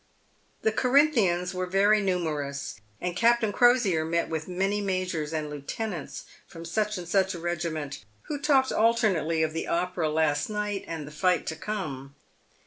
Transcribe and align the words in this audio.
The 0.63 0.71
Corinthians 0.71 1.53
were 1.53 1.67
very 1.67 2.01
numerous, 2.01 2.81
and 2.99 3.15
Captain 3.15 3.51
Crosier 3.51 4.03
met 4.03 4.29
with 4.29 4.47
many 4.47 4.81
majors 4.81 5.31
and 5.31 5.47
lieutenants 5.47 6.23
from 6.47 6.65
such 6.65 6.97
and 6.97 7.07
such 7.07 7.35
a 7.35 7.39
regiment, 7.39 8.03
who 8.23 8.39
talked 8.39 8.71
alternately 8.71 9.43
of 9.43 9.53
the 9.53 9.67
opera 9.67 10.09
last 10.09 10.49
night 10.49 10.83
and 10.87 11.05
the 11.05 11.11
fight 11.11 11.45
to 11.45 11.55
come. 11.55 12.15